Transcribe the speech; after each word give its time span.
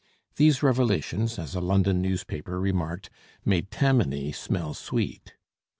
These 0.37 0.63
revelations, 0.63 1.37
as 1.37 1.53
a 1.53 1.61
London 1.61 2.01
newspaper 2.01 2.59
remarked, 2.59 3.11
'made 3.45 3.69
Tammany 3.69 4.31
smell 4.31 4.73
sweet.' 4.73 5.35